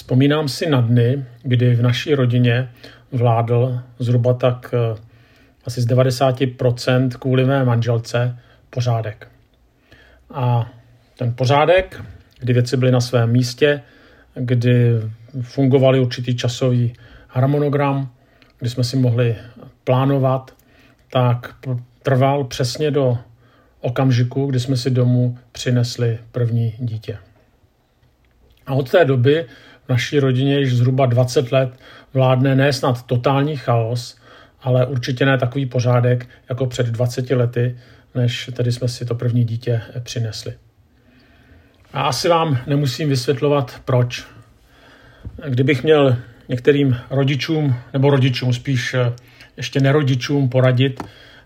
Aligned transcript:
Vzpomínám 0.00 0.48
si 0.48 0.70
na 0.70 0.80
dny, 0.80 1.24
kdy 1.42 1.74
v 1.74 1.82
naší 1.82 2.14
rodině 2.14 2.70
vládl 3.12 3.80
zhruba 3.98 4.34
tak 4.34 4.74
eh, 4.74 5.00
asi 5.64 5.80
z 5.82 5.86
90% 5.86 7.08
kvůli 7.08 7.44
mé 7.44 7.64
manželce 7.64 8.38
pořádek. 8.70 9.28
A 10.30 10.70
ten 11.18 11.34
pořádek, 11.34 12.04
kdy 12.38 12.52
věci 12.52 12.76
byly 12.76 12.92
na 12.92 13.00
svém 13.00 13.32
místě, 13.32 13.82
kdy 14.34 14.92
fungovaly 15.42 16.00
určitý 16.00 16.36
časový 16.36 16.92
harmonogram, 17.28 18.10
kdy 18.58 18.70
jsme 18.70 18.84
si 18.84 18.96
mohli 18.96 19.36
plánovat, 19.84 20.54
tak 21.12 21.54
trval 22.02 22.44
přesně 22.44 22.90
do 22.90 23.18
okamžiku, 23.80 24.46
kdy 24.46 24.60
jsme 24.60 24.76
si 24.76 24.90
domů 24.90 25.38
přinesli 25.52 26.18
první 26.32 26.74
dítě. 26.78 27.18
A 28.66 28.74
od 28.74 28.90
té 28.90 29.04
doby 29.04 29.46
naší 29.90 30.20
rodině 30.20 30.58
již 30.58 30.76
zhruba 30.76 31.06
20 31.06 31.52
let 31.52 31.70
vládne 32.14 32.54
ne 32.54 32.72
snad 32.72 33.02
totální 33.02 33.56
chaos, 33.56 34.16
ale 34.62 34.86
určitě 34.86 35.26
ne 35.26 35.38
takový 35.38 35.66
pořádek 35.66 36.28
jako 36.48 36.66
před 36.66 36.86
20 36.86 37.30
lety, 37.30 37.76
než 38.14 38.50
tedy 38.52 38.72
jsme 38.72 38.88
si 38.88 39.04
to 39.04 39.14
první 39.14 39.44
dítě 39.44 39.82
přinesli. 40.00 40.54
A 41.92 42.02
asi 42.02 42.28
vám 42.28 42.58
nemusím 42.66 43.08
vysvětlovat, 43.08 43.80
proč. 43.84 44.26
Kdybych 45.48 45.82
měl 45.82 46.16
některým 46.48 46.96
rodičům, 47.10 47.74
nebo 47.92 48.10
rodičům 48.10 48.52
spíš 48.52 48.94
eh, 48.94 49.12
ještě 49.56 49.80
nerodičům 49.80 50.48
poradit, 50.48 51.02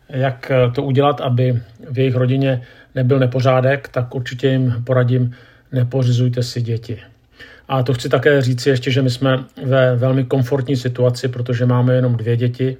jak 0.08 0.52
to 0.74 0.82
udělat, 0.82 1.20
aby 1.20 1.62
v 1.90 1.98
jejich 1.98 2.14
rodině 2.14 2.62
nebyl 2.94 3.18
nepořádek, 3.18 3.88
tak 3.88 4.14
určitě 4.14 4.48
jim 4.48 4.82
poradím, 4.86 5.34
nepořizujte 5.72 6.42
si 6.42 6.62
děti. 6.62 7.13
A 7.68 7.82
to 7.82 7.94
chci 7.94 8.08
také 8.08 8.42
říci 8.42 8.68
ještě, 8.68 8.90
že 8.90 9.02
my 9.02 9.10
jsme 9.10 9.44
ve 9.64 9.96
velmi 9.96 10.24
komfortní 10.24 10.76
situaci, 10.76 11.28
protože 11.28 11.66
máme 11.66 11.94
jenom 11.94 12.16
dvě 12.16 12.36
děti 12.36 12.76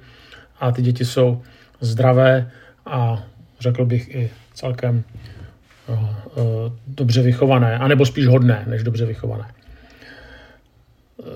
a 0.59 0.71
ty 0.71 0.81
děti 0.81 1.05
jsou 1.05 1.41
zdravé 1.81 2.51
a 2.85 3.23
řekl 3.59 3.85
bych 3.85 4.15
i 4.15 4.29
celkem 4.53 5.03
uh, 5.87 5.95
uh, 5.95 6.09
dobře 6.87 7.21
vychované, 7.21 7.77
anebo 7.77 8.05
spíš 8.05 8.27
hodné, 8.27 8.63
než 8.67 8.83
dobře 8.83 9.05
vychované. 9.05 9.45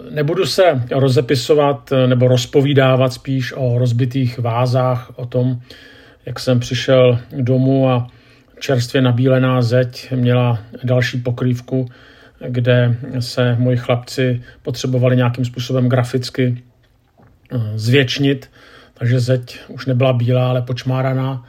Nebudu 0.10 0.46
se 0.46 0.84
rozepisovat 0.92 1.94
nebo 2.08 2.28
rozpovídávat 2.28 3.14
spíš 3.14 3.54
o 3.56 3.78
rozbitých 3.78 4.40
vázách, 4.40 5.12
o 5.16 5.26
tom, 5.26 5.62
jak 6.26 6.40
jsem 6.40 6.60
přišel 6.60 7.20
domů 7.32 7.90
a 7.90 8.08
čerstvě 8.60 9.02
nabílená 9.02 9.62
zeď 9.62 10.12
měla 10.12 10.60
další 10.84 11.18
pokrývku, 11.18 11.90
kde 12.48 12.98
se 13.20 13.56
moji 13.60 13.78
chlapci 13.78 14.42
potřebovali 14.62 15.16
nějakým 15.16 15.46
způsobem 15.46 15.90
graficky 15.90 16.64
eh, 17.52 17.58
zvětšnit, 17.76 18.50
takže 18.94 19.20
zeď 19.20 19.60
už 19.68 19.86
nebyla 19.86 20.14
bílá, 20.14 20.50
ale 20.50 20.62
počmáraná. 20.62 21.46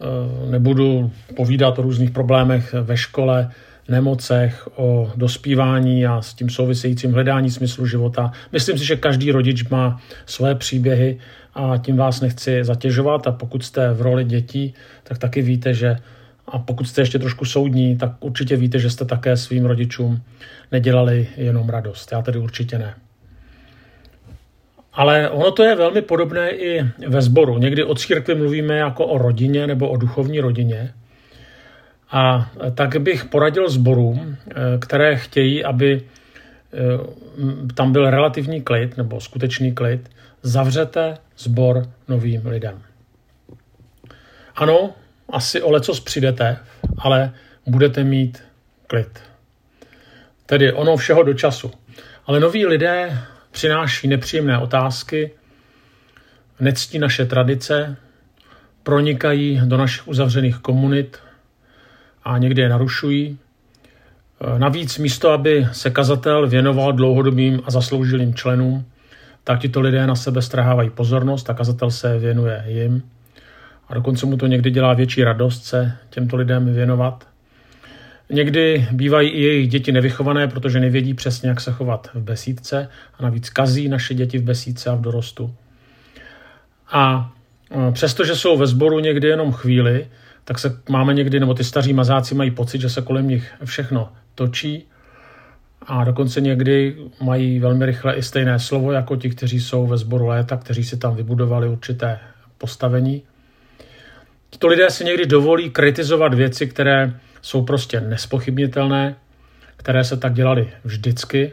Eh, 0.00 0.50
nebudu 0.50 1.12
povídat 1.36 1.78
o 1.78 1.82
různých 1.82 2.10
problémech 2.10 2.72
ve 2.72 2.96
škole, 2.96 3.50
nemocech, 3.88 4.68
o 4.76 5.12
dospívání 5.16 6.06
a 6.06 6.22
s 6.22 6.34
tím 6.34 6.50
souvisejícím 6.50 7.12
hledání 7.12 7.50
smyslu 7.50 7.86
života. 7.86 8.32
Myslím 8.52 8.78
si, 8.78 8.84
že 8.84 8.96
každý 8.96 9.32
rodič 9.32 9.68
má 9.68 10.00
své 10.26 10.54
příběhy 10.54 11.18
a 11.54 11.76
tím 11.76 11.96
vás 11.96 12.20
nechci 12.20 12.64
zatěžovat 12.64 13.26
a 13.26 13.32
pokud 13.32 13.64
jste 13.64 13.92
v 13.92 14.02
roli 14.02 14.24
dětí, 14.24 14.74
tak 15.04 15.18
taky 15.18 15.42
víte, 15.42 15.74
že 15.74 15.96
a 16.48 16.58
pokud 16.58 16.84
jste 16.84 17.00
ještě 17.00 17.18
trošku 17.18 17.44
soudní, 17.44 17.96
tak 17.96 18.12
určitě 18.20 18.56
víte, 18.56 18.78
že 18.78 18.90
jste 18.90 19.04
také 19.04 19.36
svým 19.36 19.64
rodičům 19.64 20.22
nedělali 20.72 21.28
jenom 21.36 21.68
radost. 21.68 22.12
Já 22.12 22.22
tedy 22.22 22.38
určitě 22.38 22.78
ne. 22.78 22.94
Ale 24.92 25.30
ono 25.30 25.50
to 25.50 25.62
je 25.62 25.76
velmi 25.76 26.02
podobné 26.02 26.50
i 26.50 26.84
ve 27.08 27.22
sboru. 27.22 27.58
Někdy 27.58 27.84
o 27.84 27.94
církvi 27.94 28.34
mluvíme 28.34 28.76
jako 28.76 29.06
o 29.06 29.18
rodině 29.18 29.66
nebo 29.66 29.88
o 29.88 29.96
duchovní 29.96 30.40
rodině. 30.40 30.94
A 32.10 32.50
tak 32.74 32.96
bych 32.96 33.24
poradil 33.24 33.70
sborům, 33.70 34.36
eh, 34.50 34.54
které 34.78 35.16
chtějí, 35.16 35.64
aby 35.64 36.02
eh, 36.02 36.78
tam 37.74 37.92
byl 37.92 38.10
relativní 38.10 38.62
klid 38.62 38.96
nebo 38.96 39.20
skutečný 39.20 39.72
klid, 39.72 40.10
zavřete 40.42 41.14
sbor 41.36 41.88
novým 42.08 42.46
lidem. 42.46 42.82
Ano, 44.56 44.90
asi 45.32 45.62
o 45.62 45.70
lecos 45.70 46.00
přijdete, 46.00 46.56
ale 46.98 47.32
budete 47.66 48.04
mít 48.04 48.42
klid. 48.86 49.20
Tedy 50.46 50.72
ono 50.72 50.96
všeho 50.96 51.22
do 51.22 51.34
času. 51.34 51.70
Ale 52.26 52.40
noví 52.40 52.66
lidé 52.66 53.18
přináší 53.50 54.08
nepříjemné 54.08 54.58
otázky, 54.58 55.30
nectí 56.60 56.98
naše 56.98 57.24
tradice, 57.24 57.96
pronikají 58.82 59.60
do 59.64 59.76
našich 59.76 60.08
uzavřených 60.08 60.56
komunit 60.56 61.18
a 62.24 62.38
někdy 62.38 62.62
je 62.62 62.68
narušují. 62.68 63.38
Navíc 64.58 64.98
místo, 64.98 65.30
aby 65.30 65.68
se 65.72 65.90
kazatel 65.90 66.48
věnoval 66.48 66.92
dlouhodobým 66.92 67.62
a 67.64 67.70
zasloužilým 67.70 68.34
členům, 68.34 68.84
tak 69.44 69.60
tito 69.60 69.80
lidé 69.80 70.06
na 70.06 70.14
sebe 70.14 70.42
strhávají 70.42 70.90
pozornost 70.90 71.50
a 71.50 71.54
kazatel 71.54 71.90
se 71.90 72.18
věnuje 72.18 72.64
jim. 72.66 73.02
A 73.88 73.94
dokonce 73.94 74.26
mu 74.26 74.36
to 74.36 74.46
někdy 74.46 74.70
dělá 74.70 74.94
větší 74.94 75.24
radost 75.24 75.64
se 75.64 75.92
těmto 76.10 76.36
lidem 76.36 76.74
věnovat. 76.74 77.28
Někdy 78.30 78.88
bývají 78.92 79.30
i 79.30 79.42
jejich 79.42 79.68
děti 79.68 79.92
nevychované, 79.92 80.48
protože 80.48 80.80
nevědí 80.80 81.14
přesně, 81.14 81.48
jak 81.48 81.60
se 81.60 81.72
chovat 81.72 82.10
v 82.14 82.22
besídce 82.22 82.88
a 83.18 83.22
navíc 83.22 83.50
kazí 83.50 83.88
naše 83.88 84.14
děti 84.14 84.38
v 84.38 84.42
besídce 84.42 84.90
a 84.90 84.94
v 84.94 85.00
dorostu. 85.00 85.54
A 86.90 87.32
přestože 87.92 88.36
jsou 88.36 88.56
ve 88.56 88.66
sboru 88.66 88.98
někdy 88.98 89.28
jenom 89.28 89.52
chvíli, 89.52 90.06
tak 90.44 90.58
se 90.58 90.80
máme 90.88 91.14
někdy, 91.14 91.40
nebo 91.40 91.54
ty 91.54 91.64
staří 91.64 91.92
mazáci 91.92 92.34
mají 92.34 92.50
pocit, 92.50 92.80
že 92.80 92.90
se 92.90 93.02
kolem 93.02 93.28
nich 93.28 93.52
všechno 93.64 94.12
točí 94.34 94.86
a 95.86 96.04
dokonce 96.04 96.40
někdy 96.40 96.96
mají 97.20 97.58
velmi 97.58 97.86
rychle 97.86 98.14
i 98.14 98.22
stejné 98.22 98.58
slovo 98.58 98.92
jako 98.92 99.16
ti, 99.16 99.30
kteří 99.30 99.60
jsou 99.60 99.86
ve 99.86 99.98
sboru 99.98 100.26
léta, 100.26 100.56
kteří 100.56 100.84
si 100.84 100.96
tam 100.96 101.16
vybudovali 101.16 101.68
určité 101.68 102.18
postavení. 102.58 103.22
Tito 104.50 104.68
lidé 104.68 104.90
si 104.90 105.04
někdy 105.04 105.26
dovolí 105.26 105.70
kritizovat 105.70 106.34
věci, 106.34 106.66
které 106.66 107.12
jsou 107.42 107.64
prostě 107.64 108.00
nespochybnitelné, 108.00 109.16
které 109.76 110.04
se 110.04 110.16
tak 110.16 110.34
dělali 110.34 110.72
vždycky. 110.84 111.52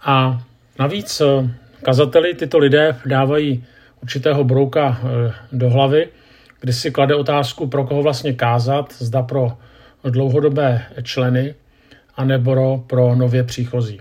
A 0.00 0.42
navíc 0.78 1.20
eh, 1.20 1.50
kazateli 1.82 2.34
tyto 2.34 2.58
lidé 2.58 2.96
dávají 3.06 3.64
určitého 4.02 4.44
brouka 4.44 5.00
eh, 5.00 5.32
do 5.52 5.70
hlavy, 5.70 6.08
kdy 6.60 6.72
si 6.72 6.90
klade 6.90 7.14
otázku, 7.14 7.66
pro 7.66 7.84
koho 7.84 8.02
vlastně 8.02 8.32
kázat, 8.32 8.94
zda 8.98 9.22
pro 9.22 9.56
dlouhodobé 10.04 10.86
členy, 11.02 11.54
anebo 12.16 12.84
pro 12.86 13.14
nově 13.14 13.44
příchozí. 13.44 14.00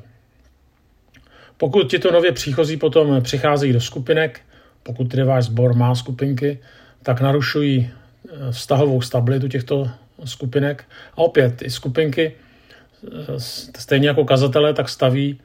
Pokud 1.57 1.89
tito 1.89 2.11
nově 2.11 2.31
příchozí 2.31 2.77
potom 2.77 3.21
přicházejí 3.21 3.73
do 3.73 3.81
skupinek, 3.81 4.41
pokud 4.83 5.03
tedy 5.03 5.23
váš 5.23 5.45
sbor 5.45 5.73
má 5.73 5.95
skupinky, 5.95 6.59
tak 7.03 7.21
narušují 7.21 7.89
eh, 7.89 8.51
vztahovou 8.51 9.01
stabilitu 9.01 9.47
těchto 9.47 9.89
skupinek. 10.25 10.83
A 11.13 11.17
opět, 11.17 11.61
i 11.61 11.69
skupinky, 11.69 12.33
eh, 13.07 13.39
stejně 13.77 14.07
jako 14.07 14.25
kazatele, 14.25 14.73
tak 14.73 14.89
staví 14.89 15.39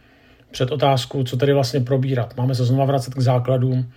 před 0.51 0.71
otázku, 0.71 1.25
co 1.25 1.37
tedy 1.37 1.53
vlastně 1.53 1.81
probírat. 1.81 2.37
Máme 2.37 2.55
se 2.55 2.65
znova 2.65 2.85
vracet 2.85 3.15
k 3.15 3.21
základům, 3.21 3.93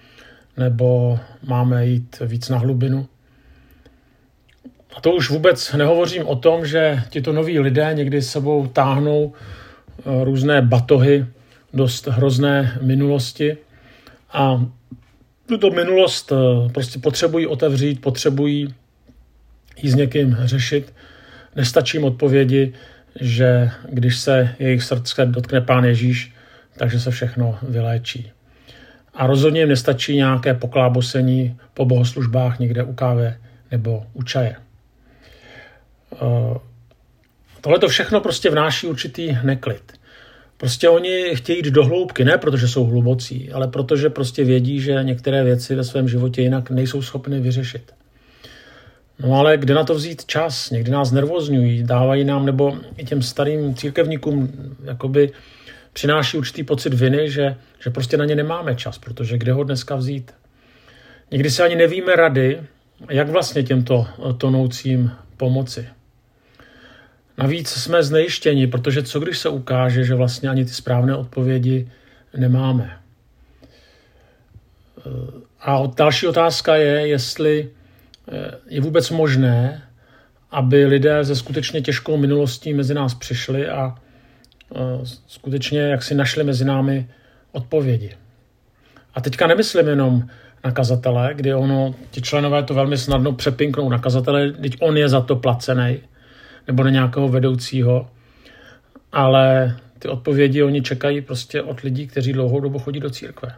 nebo 0.57 1.19
máme 1.43 1.87
jít 1.87 2.21
víc 2.25 2.49
na 2.49 2.57
hlubinu. 2.57 3.07
A 4.95 5.01
to 5.01 5.11
už 5.11 5.29
vůbec 5.29 5.73
nehovořím 5.73 6.27
o 6.27 6.35
tom, 6.35 6.65
že 6.65 7.03
tito 7.09 7.33
noví 7.33 7.59
lidé 7.59 7.91
někdy 7.93 8.21
s 8.21 8.31
sebou 8.31 8.67
táhnou 8.67 9.33
eh, 9.33 10.23
různé 10.23 10.61
batohy 10.61 11.25
dost 11.73 12.07
hrozné 12.07 12.77
minulosti 12.81 13.57
a 14.33 14.65
tuto 15.49 15.69
minulost 15.69 16.31
eh, 16.31 16.69
prostě 16.69 16.99
potřebují 16.99 17.47
otevřít, 17.47 18.01
potřebují 18.01 18.73
ji 19.81 19.91
s 19.91 19.95
někým 19.95 20.37
řešit. 20.39 20.93
Nestačí 21.55 21.97
jim 21.97 22.03
odpovědi, 22.03 22.73
že 23.19 23.71
když 23.89 24.17
se 24.17 24.55
jejich 24.59 24.83
srdce 24.83 25.25
dotkne 25.25 25.61
Pán 25.61 25.85
Ježíš, 25.85 26.33
takže 26.77 26.99
se 26.99 27.11
všechno 27.11 27.59
vyléčí. 27.61 28.31
A 29.13 29.27
rozhodně 29.27 29.61
jim 29.61 29.69
nestačí 29.69 30.15
nějaké 30.15 30.53
poklábosení 30.53 31.57
po 31.73 31.85
bohoslužbách 31.85 32.59
někde 32.59 32.83
u 32.83 32.93
kávy 32.93 33.33
nebo 33.71 34.05
u 34.13 34.23
čaje. 34.23 34.55
Eh, 36.13 36.59
tohle 37.61 37.79
to 37.79 37.87
všechno 37.87 38.21
prostě 38.21 38.49
vnáší 38.49 38.87
určitý 38.87 39.37
neklid. 39.43 39.98
Prostě 40.59 40.89
oni 40.89 41.35
chtějí 41.35 41.59
jít 41.59 41.65
do 41.65 41.85
hloubky, 41.85 42.25
ne 42.25 42.37
protože 42.37 42.67
jsou 42.67 42.85
hlubocí, 42.85 43.51
ale 43.51 43.67
protože 43.67 44.09
prostě 44.09 44.43
vědí, 44.43 44.81
že 44.81 45.03
některé 45.03 45.43
věci 45.43 45.75
ve 45.75 45.83
svém 45.83 46.07
životě 46.07 46.41
jinak 46.41 46.69
nejsou 46.69 47.01
schopny 47.01 47.39
vyřešit. 47.39 47.93
No 49.19 49.33
ale 49.33 49.57
kde 49.57 49.73
na 49.73 49.83
to 49.83 49.95
vzít 49.95 50.25
čas? 50.25 50.69
Někdy 50.69 50.91
nás 50.91 51.11
nervozňují, 51.11 51.83
dávají 51.83 52.23
nám, 52.23 52.45
nebo 52.45 52.77
i 52.97 53.05
těm 53.05 53.21
starým 53.21 53.75
církevníkům 53.75 54.53
jakoby 54.83 55.31
přináší 55.93 56.37
určitý 56.37 56.63
pocit 56.63 56.93
viny, 56.93 57.31
že, 57.31 57.55
že 57.83 57.89
prostě 57.89 58.17
na 58.17 58.25
ně 58.25 58.35
nemáme 58.35 58.75
čas, 58.75 58.97
protože 58.97 59.37
kde 59.37 59.53
ho 59.53 59.63
dneska 59.63 59.95
vzít? 59.95 60.31
Někdy 61.31 61.51
se 61.51 61.63
ani 61.63 61.75
nevíme 61.75 62.15
rady, 62.15 62.61
jak 63.09 63.29
vlastně 63.29 63.63
těmto 63.63 64.07
tonoucím 64.37 65.11
pomoci. 65.37 65.87
Navíc 67.39 67.69
jsme 67.69 68.03
znejištěni, 68.03 68.67
protože 68.67 69.03
co 69.03 69.19
když 69.19 69.37
se 69.37 69.49
ukáže, 69.49 70.03
že 70.03 70.15
vlastně 70.15 70.49
ani 70.49 70.65
ty 70.65 70.71
správné 70.71 71.15
odpovědi 71.15 71.91
nemáme. 72.37 72.99
A 75.61 75.83
další 75.97 76.27
otázka 76.27 76.75
je, 76.75 77.07
jestli 77.07 77.69
eh, 78.31 78.51
je 78.67 78.81
vůbec 78.81 79.09
možné, 79.09 79.83
aby 80.51 80.85
lidé 80.85 81.23
ze 81.23 81.35
skutečně 81.35 81.81
těžkou 81.81 82.17
minulostí 82.17 82.73
mezi 82.73 82.93
nás 82.93 83.13
přišli 83.13 83.69
a 83.69 83.95
eh, 84.75 84.79
skutečně 85.27 85.79
jak 85.79 86.03
si 86.03 86.15
našli 86.15 86.43
mezi 86.43 86.65
námi 86.65 87.07
odpovědi. 87.51 88.15
A 89.13 89.21
teďka 89.21 89.47
nemyslím 89.47 89.87
jenom 89.87 90.23
na 90.63 90.71
kazatele, 90.71 91.33
kdy 91.33 91.53
ono, 91.53 91.95
ti 92.11 92.21
členové 92.21 92.63
to 92.63 92.73
velmi 92.73 92.97
snadno 92.97 93.31
přepinknou 93.31 93.89
na 93.89 93.99
kazatele, 93.99 94.51
teď 94.51 94.77
on 94.79 94.97
je 94.97 95.09
za 95.09 95.21
to 95.21 95.35
placený, 95.35 95.99
nebo 96.67 96.83
na 96.83 96.89
nějakého 96.89 97.29
vedoucího, 97.29 98.09
ale 99.11 99.77
ty 99.99 100.07
odpovědi 100.07 100.63
oni 100.63 100.81
čekají 100.81 101.21
prostě 101.21 101.61
od 101.61 101.79
lidí, 101.79 102.07
kteří 102.07 102.33
dlouhou 102.33 102.59
dobu 102.59 102.79
chodí 102.79 102.99
do 102.99 103.09
církve. 103.09 103.55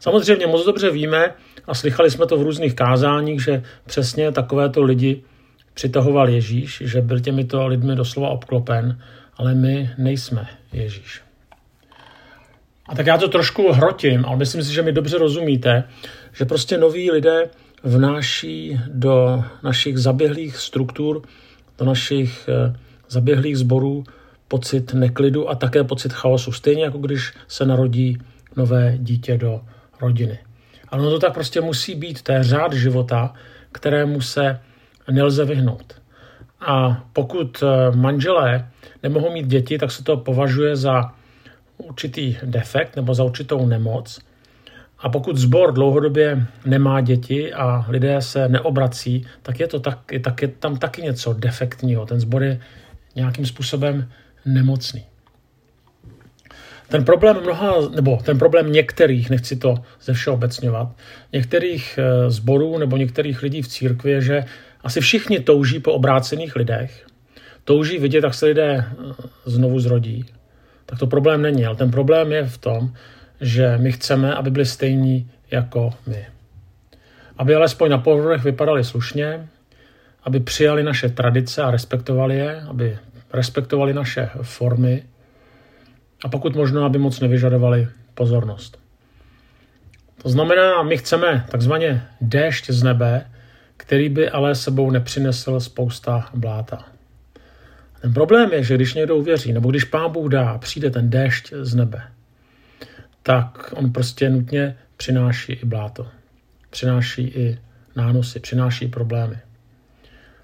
Samozřejmě 0.00 0.46
moc 0.46 0.66
dobře 0.66 0.90
víme, 0.90 1.34
a 1.66 1.74
slychali 1.74 2.10
jsme 2.10 2.26
to 2.26 2.36
v 2.36 2.42
různých 2.42 2.74
kázáních, 2.74 3.42
že 3.42 3.62
přesně 3.86 4.32
takovéto 4.32 4.82
lidi 4.82 5.22
přitahoval 5.74 6.28
Ježíš, 6.28 6.82
že 6.84 7.00
byl 7.00 7.20
těmito 7.20 7.66
lidmi 7.66 7.96
doslova 7.96 8.28
obklopen, 8.28 8.98
ale 9.36 9.54
my 9.54 9.90
nejsme 9.98 10.48
Ježíš. 10.72 11.22
A 12.88 12.94
tak 12.94 13.06
já 13.06 13.18
to 13.18 13.28
trošku 13.28 13.72
hrotím, 13.72 14.24
ale 14.24 14.36
myslím 14.36 14.62
si, 14.62 14.72
že 14.72 14.82
mi 14.82 14.92
dobře 14.92 15.18
rozumíte, 15.18 15.84
že 16.32 16.44
prostě 16.44 16.78
noví 16.78 17.10
lidé 17.10 17.50
vnáší 17.82 18.80
do 18.88 19.44
našich 19.62 19.98
zaběhlých 19.98 20.56
struktur, 20.56 21.22
do 21.78 21.84
našich 21.84 22.48
eh, 22.48 22.76
zaběhlých 23.08 23.58
sborů 23.58 24.04
pocit 24.48 24.94
neklidu 24.94 25.50
a 25.50 25.54
také 25.54 25.84
pocit 25.84 26.12
chaosu. 26.12 26.52
Stejně 26.52 26.84
jako 26.84 26.98
když 26.98 27.32
se 27.48 27.66
narodí 27.66 28.18
nové 28.56 28.94
dítě 28.98 29.38
do 29.38 29.60
rodiny. 30.00 30.38
Ale 30.88 31.10
to 31.10 31.18
tak 31.18 31.34
prostě 31.34 31.60
musí 31.60 31.94
být, 31.94 32.22
to 32.22 32.32
je 32.32 32.44
řád 32.44 32.72
života, 32.72 33.34
kterému 33.72 34.20
se 34.20 34.60
nelze 35.10 35.44
vyhnout. 35.44 35.94
A 36.60 37.04
pokud 37.12 37.62
eh, 37.62 37.96
manželé 37.96 38.68
nemohou 39.02 39.32
mít 39.32 39.46
děti, 39.46 39.78
tak 39.78 39.90
se 39.90 40.04
to 40.04 40.16
považuje 40.16 40.76
za 40.76 41.12
určitý 41.78 42.36
defekt 42.44 42.96
nebo 42.96 43.14
za 43.14 43.24
určitou 43.24 43.66
nemoc. 43.66 44.20
A 45.00 45.08
pokud 45.08 45.36
zbor 45.36 45.72
dlouhodobě 45.72 46.46
nemá 46.64 47.00
děti 47.00 47.52
a 47.52 47.86
lidé 47.88 48.22
se 48.22 48.48
neobrací, 48.48 49.26
tak 49.42 49.60
je, 49.60 49.66
to 49.66 49.80
tak, 49.80 49.98
tak 50.22 50.42
je 50.42 50.48
tam 50.48 50.76
taky 50.76 51.02
něco 51.02 51.32
defektního. 51.32 52.06
Ten 52.06 52.20
zbor 52.20 52.42
je 52.42 52.60
nějakým 53.14 53.46
způsobem 53.46 54.08
nemocný. 54.46 55.04
Ten 56.88 57.04
problém 57.04 57.36
mnoha, 57.42 57.74
nebo 57.94 58.16
ten 58.16 58.38
problém 58.38 58.72
některých, 58.72 59.30
nechci 59.30 59.56
to 59.56 59.74
ze 60.02 60.12
všeobecňovat, 60.12 60.88
některých 61.32 61.98
eh, 61.98 62.30
zborů 62.30 62.78
nebo 62.78 62.96
některých 62.96 63.42
lidí 63.42 63.62
v 63.62 63.68
církvi 63.68 64.10
je, 64.10 64.20
že 64.20 64.44
asi 64.84 65.00
všichni 65.00 65.40
touží 65.40 65.80
po 65.80 65.92
obrácených 65.92 66.56
lidech, 66.56 67.06
touží 67.64 67.98
vidět, 67.98 68.24
jak 68.24 68.34
se 68.34 68.46
lidé 68.46 68.84
eh, 68.84 69.12
znovu 69.46 69.80
zrodí. 69.80 70.24
Tak 70.86 70.98
to 70.98 71.06
problém 71.06 71.42
není, 71.42 71.66
ale 71.66 71.76
ten 71.76 71.90
problém 71.90 72.32
je 72.32 72.44
v 72.44 72.58
tom, 72.58 72.92
že 73.40 73.78
my 73.78 73.92
chceme, 73.92 74.34
aby 74.34 74.50
byli 74.50 74.66
stejní 74.66 75.30
jako 75.50 75.90
my. 76.06 76.26
Aby 77.38 77.54
alespoň 77.54 77.90
na 77.90 77.98
povrch 77.98 78.44
vypadali 78.44 78.84
slušně, 78.84 79.48
aby 80.22 80.40
přijali 80.40 80.82
naše 80.82 81.08
tradice 81.08 81.62
a 81.62 81.70
respektovali 81.70 82.36
je, 82.36 82.60
aby 82.60 82.98
respektovali 83.32 83.94
naše 83.94 84.30
formy 84.42 85.02
a 86.24 86.28
pokud 86.28 86.56
možno, 86.56 86.84
aby 86.84 86.98
moc 86.98 87.20
nevyžadovali 87.20 87.88
pozornost. 88.14 88.78
To 90.22 90.28
znamená, 90.28 90.82
my 90.82 90.96
chceme 90.96 91.46
takzvaně 91.50 92.06
déšť 92.20 92.70
z 92.70 92.82
nebe, 92.82 93.26
který 93.76 94.08
by 94.08 94.30
ale 94.30 94.54
sebou 94.54 94.90
nepřinesl 94.90 95.60
spousta 95.60 96.28
bláta. 96.34 96.84
Ten 98.00 98.12
problém 98.12 98.52
je, 98.52 98.62
že 98.64 98.74
když 98.74 98.94
někdo 98.94 99.16
uvěří, 99.16 99.52
nebo 99.52 99.70
když 99.70 99.84
Pán 99.84 100.12
Bůh 100.12 100.32
dá, 100.32 100.58
přijde 100.58 100.90
ten 100.90 101.10
déšť 101.10 101.52
z 101.60 101.74
nebe, 101.74 102.02
tak 103.30 103.72
on 103.76 103.92
prostě 103.92 104.30
nutně 104.30 104.76
přináší 104.96 105.52
i 105.52 105.64
bláto. 105.64 106.08
Přináší 106.70 107.22
i 107.22 107.58
nánosy, 107.96 108.40
přináší 108.40 108.88
problémy. 108.88 109.38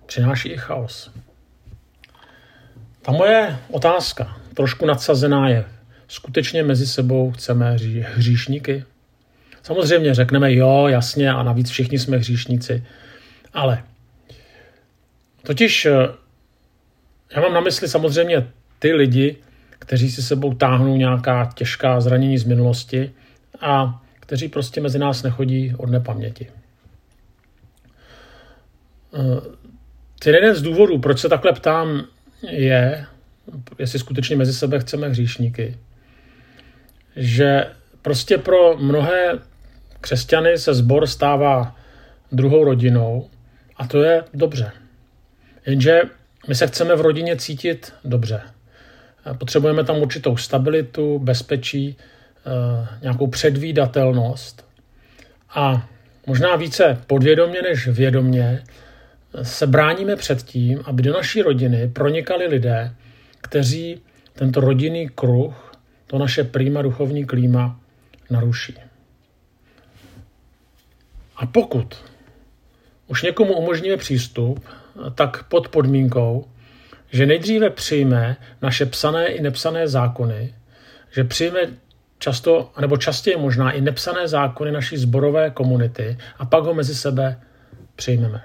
Přináší 0.06 0.48
i 0.48 0.56
chaos. 0.56 1.10
Ta 3.02 3.12
moje 3.12 3.56
otázka, 3.70 4.36
trošku 4.54 4.86
nadsazená 4.86 5.48
je, 5.48 5.64
skutečně 6.08 6.62
mezi 6.62 6.86
sebou 6.86 7.32
chceme 7.32 7.76
hříšníky? 8.02 8.84
Samozřejmě 9.62 10.14
řekneme 10.14 10.54
jo, 10.54 10.86
jasně, 10.88 11.30
a 11.30 11.42
navíc 11.42 11.70
všichni 11.70 11.98
jsme 11.98 12.16
hříšníci. 12.16 12.84
Ale 13.52 13.82
totiž 15.42 15.86
eh, 15.86 15.92
já 17.34 17.40
mám 17.40 17.54
na 17.54 17.60
mysli 17.60 17.88
samozřejmě 17.88 18.46
ty 18.78 18.92
lidi, 18.92 19.36
kteří 19.78 20.10
si 20.10 20.22
sebou 20.22 20.54
táhnou 20.54 20.96
nějaká 20.96 21.50
těžká 21.54 22.00
zranění 22.00 22.38
z 22.38 22.44
minulosti 22.44 23.12
a 23.60 24.02
kteří 24.20 24.48
prostě 24.48 24.80
mezi 24.80 24.98
nás 24.98 25.22
nechodí 25.22 25.74
od 25.78 25.90
nepaměti. 25.90 26.46
Eh, 29.14 29.40
ty 30.18 30.30
jeden 30.30 30.54
z 30.54 30.62
důvodů, 30.62 30.98
proč 30.98 31.20
se 31.20 31.28
takhle 31.28 31.52
ptám, 31.52 32.04
je, 32.50 33.06
jestli 33.78 33.98
skutečně 33.98 34.36
mezi 34.36 34.52
sebe 34.52 34.80
chceme 34.80 35.08
hříšníky, 35.08 35.76
že 37.16 37.66
prostě 38.02 38.38
pro 38.38 38.76
mnohé 38.76 39.38
křesťany 40.00 40.58
se 40.58 40.74
sbor 40.74 41.06
stává 41.06 41.76
druhou 42.32 42.64
rodinou 42.64 43.30
a 43.76 43.86
to 43.86 44.02
je 44.02 44.24
dobře. 44.34 44.72
Jenže 45.66 46.02
my 46.48 46.54
se 46.54 46.66
chceme 46.66 46.96
v 46.96 47.00
rodině 47.00 47.36
cítit 47.36 47.92
dobře. 48.04 48.42
Potřebujeme 49.34 49.84
tam 49.84 49.96
určitou 49.96 50.36
stabilitu, 50.36 51.18
bezpečí, 51.18 51.96
eh, 51.96 52.88
nějakou 53.02 53.26
předvídatelnost. 53.26 54.66
A 55.54 55.88
možná 56.26 56.56
více 56.56 56.98
podvědomě 57.06 57.62
než 57.62 57.88
vědomě 57.88 58.62
se 59.42 59.66
bráníme 59.66 60.16
před 60.16 60.42
tím, 60.42 60.82
aby 60.84 61.02
do 61.02 61.12
naší 61.12 61.42
rodiny 61.42 61.88
pronikali 61.88 62.46
lidé, 62.46 62.94
kteří 63.40 64.00
tento 64.32 64.60
rodinný 64.60 65.08
kruh, 65.08 65.72
to 66.06 66.18
naše 66.18 66.44
prýma 66.44 66.82
duchovní 66.82 67.24
klíma 67.24 67.80
naruší. 68.30 68.74
A 71.36 71.46
pokud 71.46 72.04
už 73.06 73.22
někomu 73.22 73.54
umožníme 73.54 73.96
přístup, 73.96 74.64
tak 75.14 75.44
pod 75.44 75.68
podmínkou, 75.68 76.46
že 77.12 77.26
nejdříve 77.26 77.70
přijme 77.70 78.36
naše 78.62 78.86
psané 78.86 79.26
i 79.26 79.42
nepsané 79.42 79.88
zákony, 79.88 80.54
že 81.12 81.24
přijme 81.24 81.60
často, 82.18 82.70
nebo 82.80 82.96
častěji 82.96 83.36
možná 83.36 83.70
i 83.70 83.80
nepsané 83.80 84.28
zákony 84.28 84.72
naší 84.72 84.96
zborové 84.96 85.50
komunity 85.50 86.18
a 86.38 86.44
pak 86.44 86.64
ho 86.64 86.74
mezi 86.74 86.94
sebe 86.94 87.40
přijmeme. 87.96 88.42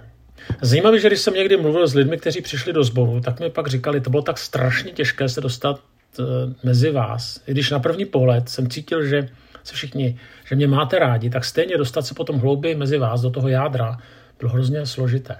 Zajímavé, 0.61 0.99
že 0.99 1.07
když 1.07 1.19
jsem 1.19 1.33
někdy 1.33 1.57
mluvil 1.57 1.87
s 1.87 1.93
lidmi, 1.93 2.17
kteří 2.17 2.41
přišli 2.41 2.73
do 2.73 2.83
sboru, 2.83 3.21
tak 3.21 3.39
mi 3.39 3.49
pak 3.49 3.67
říkali, 3.67 4.01
to 4.01 4.09
bylo 4.09 4.21
tak 4.21 4.37
strašně 4.37 4.91
těžké 4.91 5.29
se 5.29 5.41
dostat 5.41 5.79
uh, 6.19 6.25
mezi 6.63 6.91
vás. 6.91 7.41
I 7.47 7.51
když 7.51 7.71
na 7.71 7.79
první 7.79 8.05
pohled 8.05 8.49
jsem 8.49 8.69
cítil, 8.69 9.05
že 9.05 9.29
se 9.63 9.75
všichni, 9.75 10.19
že 10.45 10.55
mě 10.55 10.67
máte 10.67 10.99
rádi, 10.99 11.29
tak 11.29 11.45
stejně 11.45 11.77
dostat 11.77 12.05
se 12.05 12.13
potom 12.13 12.39
hlouběji 12.39 12.75
mezi 12.75 12.97
vás 12.97 13.21
do 13.21 13.29
toho 13.29 13.47
jádra 13.47 13.97
bylo 14.39 14.51
hrozně 14.51 14.85
složité. 14.85 15.37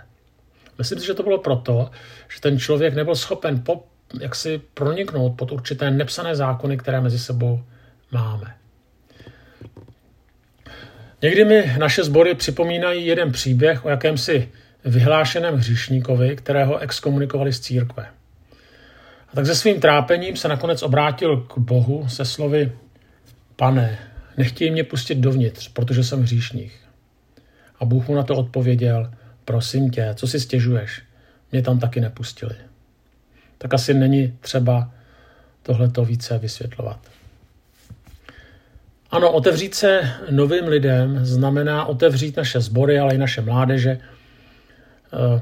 Myslím 0.81 0.99
si, 0.99 1.05
že 1.05 1.13
to 1.13 1.23
bylo 1.23 1.37
proto, 1.37 1.91
že 2.35 2.41
ten 2.41 2.59
člověk 2.59 2.93
nebyl 2.93 3.15
schopen 3.15 3.61
po, 3.61 3.83
jak 4.19 4.35
si 4.35 4.61
proniknout 4.73 5.29
pod 5.29 5.51
určité 5.51 5.91
nepsané 5.91 6.35
zákony, 6.35 6.77
které 6.77 7.01
mezi 7.01 7.19
sebou 7.19 7.63
máme. 8.11 8.55
Někdy 11.21 11.45
mi 11.45 11.75
naše 11.77 12.03
sbory 12.03 12.35
připomínají 12.35 13.05
jeden 13.05 13.31
příběh 13.31 13.85
o 13.85 13.89
jakémsi 13.89 14.49
vyhlášeném 14.85 15.55
hříšníkovi, 15.55 16.35
kterého 16.35 16.77
exkomunikovali 16.77 17.53
z 17.53 17.59
církve. 17.59 18.05
A 19.27 19.35
tak 19.35 19.45
se 19.45 19.55
svým 19.55 19.79
trápením 19.81 20.37
se 20.37 20.47
nakonec 20.47 20.83
obrátil 20.83 21.37
k 21.37 21.57
Bohu 21.57 22.09
se 22.09 22.25
slovy 22.25 22.71
Pane, 23.55 23.99
nechtěj 24.37 24.71
mě 24.71 24.83
pustit 24.83 25.15
dovnitř, 25.15 25.67
protože 25.67 26.03
jsem 26.03 26.21
hříšník. 26.21 26.71
A 27.79 27.85
Bůh 27.85 28.07
mu 28.07 28.15
na 28.15 28.23
to 28.23 28.35
odpověděl, 28.35 29.11
prosím 29.51 29.89
tě, 29.89 30.13
co 30.15 30.27
si 30.27 30.39
stěžuješ? 30.39 31.01
Mě 31.51 31.61
tam 31.61 31.79
taky 31.79 32.01
nepustili. 32.01 32.55
Tak 33.57 33.73
asi 33.73 33.93
není 33.93 34.37
třeba 34.41 34.91
tohleto 35.63 36.05
více 36.05 36.37
vysvětlovat. 36.37 36.99
Ano, 39.11 39.31
otevřít 39.31 39.75
se 39.75 40.01
novým 40.29 40.67
lidem 40.67 41.25
znamená 41.25 41.85
otevřít 41.85 42.37
naše 42.37 42.59
sbory, 42.59 42.99
ale 42.99 43.15
i 43.15 43.17
naše 43.17 43.41
mládeže, 43.41 43.91
eh, 45.13 45.41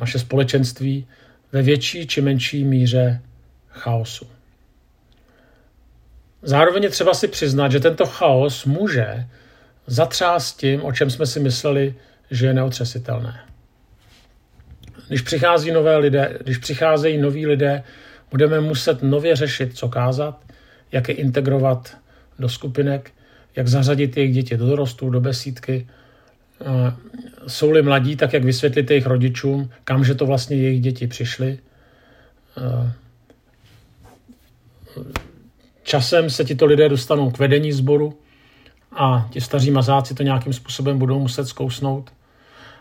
naše 0.00 0.18
společenství 0.18 1.06
ve 1.52 1.62
větší 1.62 2.06
či 2.06 2.20
menší 2.20 2.64
míře 2.64 3.20
chaosu. 3.68 4.26
Zároveň 6.42 6.82
je 6.82 6.90
třeba 6.90 7.14
si 7.14 7.28
přiznat, 7.28 7.72
že 7.72 7.80
tento 7.80 8.06
chaos 8.06 8.64
může 8.64 9.26
zatřást 9.86 10.60
tím, 10.60 10.84
o 10.84 10.92
čem 10.92 11.10
jsme 11.10 11.26
si 11.26 11.40
mysleli, 11.40 11.94
že 12.32 12.46
je 12.46 12.54
neotřesitelné. 12.54 13.40
Když 15.08 15.20
přichází 15.20 15.70
nové 15.70 15.96
lidé, 15.96 16.38
když 16.42 16.58
přicházejí 16.58 17.18
noví 17.18 17.46
lidé, 17.46 17.82
budeme 18.30 18.60
muset 18.60 19.02
nově 19.02 19.36
řešit, 19.36 19.76
co 19.78 19.88
kázat, 19.88 20.44
jak 20.92 21.08
je 21.08 21.14
integrovat 21.14 21.96
do 22.38 22.48
skupinek, 22.48 23.10
jak 23.56 23.68
zařadit 23.68 24.16
jejich 24.16 24.34
děti 24.34 24.56
do 24.56 24.66
dorostu, 24.66 25.10
do 25.10 25.20
besídky. 25.20 25.86
Jsou-li 27.46 27.82
mladí, 27.82 28.16
tak 28.16 28.32
jak 28.32 28.44
vysvětlit 28.44 28.90
jejich 28.90 29.06
rodičům, 29.06 29.70
kam 29.84 30.04
že 30.04 30.14
to 30.14 30.26
vlastně 30.26 30.56
jejich 30.56 30.80
děti 30.80 31.06
přišly. 31.06 31.58
Časem 35.82 36.30
se 36.30 36.44
tito 36.44 36.66
lidé 36.66 36.88
dostanou 36.88 37.30
k 37.30 37.38
vedení 37.38 37.72
sboru 37.72 38.18
a 38.92 39.28
ti 39.30 39.40
staří 39.40 39.70
mazáci 39.70 40.14
to 40.14 40.22
nějakým 40.22 40.52
způsobem 40.52 40.98
budou 40.98 41.18
muset 41.20 41.46
zkousnout. 41.46 42.10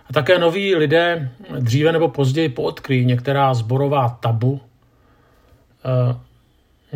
A 0.09 0.13
také 0.13 0.39
noví 0.39 0.75
lidé 0.75 1.29
dříve 1.59 1.91
nebo 1.91 2.07
později 2.07 2.49
poodkryjí 2.49 3.05
některá 3.05 3.53
zborová 3.53 4.09
tabu. 4.09 4.61
Eh, 5.85 6.15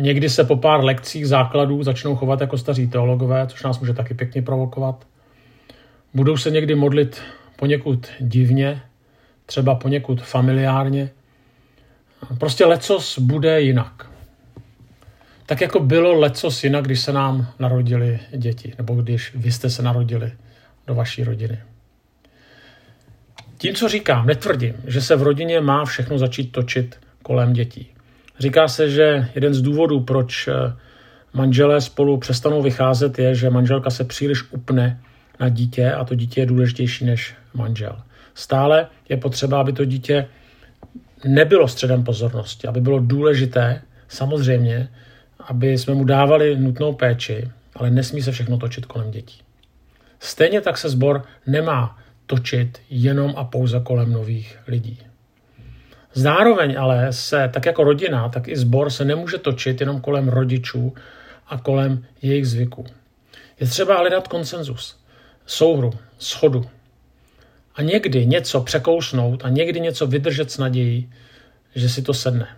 někdy 0.02 0.28
se 0.28 0.44
po 0.44 0.56
pár 0.56 0.84
lekcích 0.84 1.28
základů 1.28 1.82
začnou 1.82 2.16
chovat 2.16 2.40
jako 2.40 2.58
staří 2.58 2.86
teologové, 2.86 3.46
což 3.46 3.62
nás 3.62 3.80
může 3.80 3.92
taky 3.92 4.14
pěkně 4.14 4.42
provokovat. 4.42 5.06
Budou 6.14 6.36
se 6.36 6.50
někdy 6.50 6.74
modlit 6.74 7.22
poněkud 7.56 8.08
divně, 8.20 8.82
třeba 9.46 9.74
poněkud 9.74 10.22
familiárně. 10.22 11.10
Prostě 12.38 12.66
lecos 12.66 13.18
bude 13.18 13.60
jinak. 13.60 14.10
Tak 15.46 15.60
jako 15.60 15.80
bylo 15.80 16.20
lecos 16.20 16.64
jinak, 16.64 16.84
když 16.84 17.00
se 17.00 17.12
nám 17.12 17.46
narodili 17.58 18.20
děti, 18.36 18.74
nebo 18.78 18.94
když 18.94 19.34
vy 19.34 19.52
jste 19.52 19.70
se 19.70 19.82
narodili 19.82 20.32
do 20.86 20.94
vaší 20.94 21.24
rodiny. 21.24 21.58
Tím, 23.58 23.74
co 23.74 23.88
říkám, 23.88 24.26
netvrdím, 24.26 24.74
že 24.86 25.00
se 25.00 25.16
v 25.16 25.22
rodině 25.22 25.60
má 25.60 25.84
všechno 25.84 26.18
začít 26.18 26.52
točit 26.52 26.96
kolem 27.22 27.52
dětí. 27.52 27.88
Říká 28.38 28.68
se, 28.68 28.90
že 28.90 29.28
jeden 29.34 29.54
z 29.54 29.62
důvodů, 29.62 30.00
proč 30.00 30.48
eh, 30.48 30.52
manželé 31.32 31.80
spolu 31.80 32.16
přestanou 32.16 32.62
vycházet, 32.62 33.18
je, 33.18 33.34
že 33.34 33.50
manželka 33.50 33.90
se 33.90 34.04
příliš 34.04 34.52
upne 34.52 35.00
na 35.40 35.48
dítě 35.48 35.92
a 35.92 36.04
to 36.04 36.14
dítě 36.14 36.40
je 36.40 36.46
důležitější 36.46 37.04
než 37.04 37.34
manžel. 37.54 37.96
Stále 38.34 38.86
je 39.08 39.16
potřeba, 39.16 39.60
aby 39.60 39.72
to 39.72 39.84
dítě 39.84 40.28
nebylo 41.24 41.68
středem 41.68 42.04
pozornosti, 42.04 42.68
aby 42.68 42.80
bylo 42.80 42.98
důležité, 42.98 43.82
samozřejmě, 44.08 44.88
aby 45.40 45.78
jsme 45.78 45.94
mu 45.94 46.04
dávali 46.04 46.56
nutnou 46.56 46.92
péči, 46.92 47.50
ale 47.76 47.90
nesmí 47.90 48.22
se 48.22 48.32
všechno 48.32 48.58
točit 48.58 48.86
kolem 48.86 49.10
dětí. 49.10 49.40
Stejně 50.20 50.60
tak 50.60 50.78
se 50.78 50.88
sbor 50.88 51.24
nemá 51.46 51.98
točit 52.26 52.80
jenom 52.90 53.34
a 53.36 53.44
pouze 53.44 53.80
kolem 53.80 54.12
nových 54.12 54.58
lidí. 54.66 54.98
Zároveň 56.14 56.78
ale 56.78 57.12
se, 57.12 57.50
tak 57.52 57.66
jako 57.66 57.84
rodina, 57.84 58.28
tak 58.28 58.48
i 58.48 58.56
sbor 58.56 58.90
se 58.90 59.04
nemůže 59.04 59.38
točit 59.38 59.80
jenom 59.80 60.00
kolem 60.00 60.28
rodičů 60.28 60.94
a 61.46 61.58
kolem 61.58 62.04
jejich 62.22 62.48
zvyků. 62.48 62.86
Je 63.60 63.66
třeba 63.66 63.98
hledat 63.98 64.28
konsenzus, 64.28 64.96
souhru, 65.46 65.92
schodu. 66.18 66.64
A 67.74 67.82
někdy 67.82 68.26
něco 68.26 68.60
překousnout 68.60 69.44
a 69.44 69.48
někdy 69.48 69.80
něco 69.80 70.06
vydržet 70.06 70.50
s 70.50 70.58
nadějí, 70.58 71.12
že 71.74 71.88
si 71.88 72.02
to 72.02 72.14
sedne. 72.14 72.48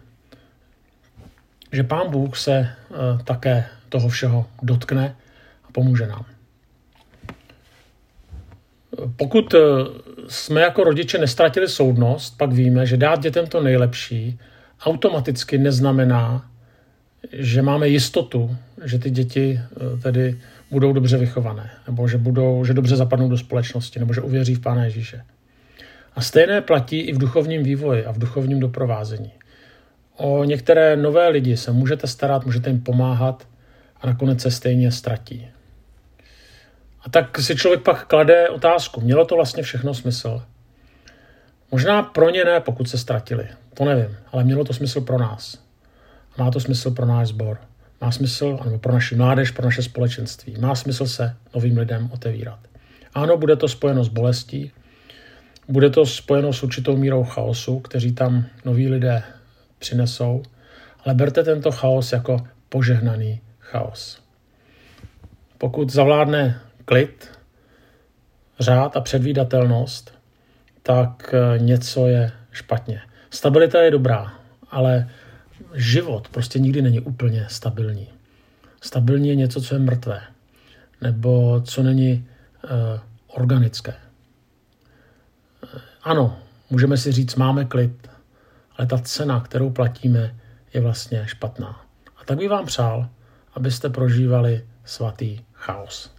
Že 1.72 1.82
pán 1.82 2.10
Bůh 2.10 2.37
se 2.37 2.68
uh, 2.90 2.96
také 3.22 3.68
toho 3.88 4.08
všeho 4.08 4.46
dotkne 4.62 5.16
a 5.64 5.72
pomůže 5.72 6.06
nám. 6.06 6.25
Pokud 9.17 9.55
eh, 9.55 9.59
jsme 10.28 10.61
jako 10.61 10.85
rodiče 10.85 11.19
nestratili 11.19 11.69
soudnost, 11.69 12.38
pak 12.38 12.52
víme, 12.52 12.87
že 12.87 12.97
dát 12.97 13.23
dětem 13.23 13.47
to 13.47 13.62
nejlepší 13.62 14.38
automaticky 14.81 15.59
neznamená, 15.59 16.50
že 17.33 17.62
máme 17.62 17.88
jistotu, 17.88 18.57
že 18.85 18.99
ty 18.99 19.11
děti 19.11 19.61
eh, 19.61 20.00
tedy 20.02 20.38
budou 20.71 20.93
dobře 20.93 21.19
vychované, 21.19 21.71
nebo 21.87 22.09
že, 22.09 22.19
budou, 22.19 22.64
že 22.64 22.75
dobře 22.75 22.97
zapadnou 22.97 23.28
do 23.28 23.38
společnosti, 23.38 23.99
nebo 23.99 24.14
že 24.14 24.21
uvěří 24.21 24.55
v 24.55 24.61
Pána 24.61 24.85
Ježíše. 24.85 25.25
A 26.14 26.21
stejné 26.21 26.61
platí 26.61 27.00
i 27.00 27.12
v 27.12 27.19
duchovním 27.19 27.62
vývoji 27.62 28.05
a 28.05 28.12
v 28.12 28.19
duchovním 28.19 28.61
doprovázení. 28.61 29.33
O 30.17 30.45
některé 30.45 30.97
nové 30.97 31.28
lidi 31.28 31.57
se 31.57 31.73
můžete 31.73 32.07
starat, 32.07 32.47
můžete 32.47 32.71
jim 32.71 32.81
pomáhat 32.81 33.49
a 34.00 34.07
nakonec 34.07 34.40
se 34.40 34.50
stejně 34.50 34.93
ztratí. 34.93 35.49
A 37.09 37.11
tak 37.11 37.38
si 37.38 37.57
člověk 37.57 37.83
pak 37.83 38.07
klade 38.07 38.49
otázku, 38.49 39.00
mělo 39.00 39.25
to 39.25 39.35
vlastně 39.35 39.62
všechno 39.62 39.95
smysl? 39.95 40.43
Možná 41.71 42.03
pro 42.03 42.31
ně 42.31 42.45
ne, 42.45 42.61
pokud 42.61 42.88
se 42.88 42.99
ztratili, 42.99 43.49
to 43.75 43.85
nevím, 43.85 44.17
ale 44.33 44.45
mělo 44.45 44.65
to 44.65 44.73
smysl 44.73 45.00
pro 45.00 45.19
nás. 45.19 45.59
A 46.37 46.45
má 46.45 46.50
to 46.50 46.61
smysl 46.61 46.91
pro 46.91 47.07
náš 47.07 47.29
sbor. 47.29 47.59
Má 48.00 48.12
smysl, 48.12 48.59
nebo 48.65 48.79
pro 48.79 48.93
naši 48.93 49.17
mládež, 49.17 49.50
pro 49.50 49.65
naše 49.65 49.83
společenství. 49.83 50.57
Má 50.61 50.75
smysl 50.75 51.07
se 51.07 51.37
novým 51.55 51.79
lidem 51.79 52.11
otevírat. 52.12 52.59
Ano, 53.15 53.37
bude 53.37 53.57
to 53.57 53.69
spojeno 53.69 54.05
s 54.05 54.09
bolestí, 54.09 54.73
bude 55.69 55.91
to 55.91 56.07
spojeno 56.07 56.53
s 56.53 56.62
určitou 56.62 56.97
mírou 56.97 57.25
chaosu, 57.25 57.81
kteří 57.81 58.12
tam 58.12 58.45
noví 58.65 58.88
lidé 58.88 59.23
přinesou, 59.79 60.43
ale 61.05 61.15
berte 61.15 61.45
tento 61.45 61.71
chaos 61.71 62.12
jako 62.12 62.37
požehnaný 62.69 63.41
chaos. 63.61 64.23
Pokud 65.59 65.93
zavládne 65.93 66.61
klid, 66.88 67.30
řád 68.61 68.97
a 68.97 69.00
předvídatelnost, 69.00 70.14
tak 70.83 71.35
eh, 71.35 71.59
něco 71.59 72.07
je 72.07 72.33
špatně. 72.52 73.00
Stabilita 73.30 73.83
je 73.83 73.90
dobrá, 73.90 74.33
ale 74.71 75.11
život 75.75 76.28
prostě 76.28 76.59
nikdy 76.59 76.83
není 76.83 77.00
úplně 77.00 77.47
stabilní. 77.49 78.09
Stabilní 78.80 79.28
je 79.28 79.35
něco, 79.35 79.61
co 79.61 79.75
je 79.75 79.78
mrtvé, 79.78 80.21
nebo 81.00 81.61
co 81.64 81.83
není 81.83 82.28
uh, 82.64 82.71
organické. 83.26 83.95
Eh, 85.64 85.80
ano, 86.02 86.38
můžeme 86.71 86.97
si 86.97 87.12
říct, 87.12 87.35
máme 87.35 87.64
klid, 87.64 88.11
ale 88.76 88.87
ta 88.87 88.99
cena, 88.99 89.40
kterou 89.40 89.71
platíme, 89.71 90.35
je 90.75 90.80
vlastně 90.80 91.26
špatná. 91.26 91.85
A 92.16 92.25
tak 92.25 92.38
bych 92.38 92.49
vám 92.49 92.66
přál, 92.66 93.09
abyste 93.54 93.88
prožívali 93.88 94.66
svatý 94.85 95.40
chaos. 95.52 96.17